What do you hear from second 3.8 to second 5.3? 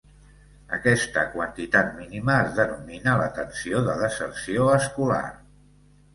de deserció escolar.